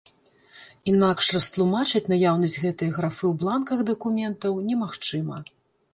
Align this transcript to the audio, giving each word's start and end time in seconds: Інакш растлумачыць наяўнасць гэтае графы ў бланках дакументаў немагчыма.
Інакш 0.93 1.27
растлумачыць 1.35 2.01
наяўнасць 2.13 2.57
гэтае 2.63 2.89
графы 2.97 3.23
ў 3.29 3.33
бланках 3.43 3.79
дакументаў 3.93 4.53
немагчыма. 4.71 5.37